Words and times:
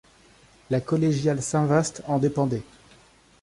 La 0.71 0.81
collégiale 0.81 1.43
Saint-Vaast 1.43 2.01
en 2.07 2.17
dépendait. 2.17 2.63